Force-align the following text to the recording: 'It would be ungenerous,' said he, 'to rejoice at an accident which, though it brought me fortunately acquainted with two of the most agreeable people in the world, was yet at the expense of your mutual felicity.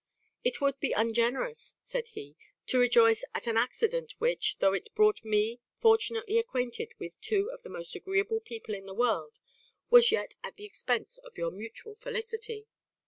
'It 0.43 0.59
would 0.59 0.79
be 0.79 0.93
ungenerous,' 0.93 1.75
said 1.83 2.07
he, 2.07 2.35
'to 2.65 2.79
rejoice 2.79 3.23
at 3.35 3.45
an 3.45 3.55
accident 3.55 4.15
which, 4.17 4.57
though 4.57 4.73
it 4.73 4.89
brought 4.95 5.23
me 5.23 5.59
fortunately 5.79 6.39
acquainted 6.39 6.91
with 6.97 7.21
two 7.21 7.51
of 7.53 7.61
the 7.61 7.69
most 7.69 7.93
agreeable 7.93 8.39
people 8.39 8.73
in 8.73 8.87
the 8.87 8.95
world, 8.95 9.37
was 9.91 10.11
yet 10.11 10.33
at 10.43 10.55
the 10.55 10.65
expense 10.65 11.19
of 11.19 11.37
your 11.37 11.51
mutual 11.51 11.93
felicity. 11.93 12.67